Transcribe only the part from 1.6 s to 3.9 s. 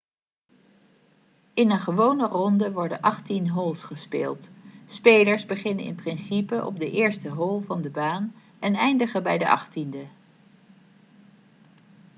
een gewone ronde worden achttien holes